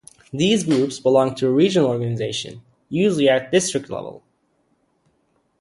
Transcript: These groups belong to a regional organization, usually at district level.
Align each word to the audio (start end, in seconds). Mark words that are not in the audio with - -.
These 0.33 0.63
groups 0.63 0.99
belong 0.99 1.35
to 1.35 1.47
a 1.47 1.51
regional 1.51 1.87
organization, 1.87 2.63
usually 2.89 3.29
at 3.29 3.51
district 3.51 3.87
level. 3.91 4.23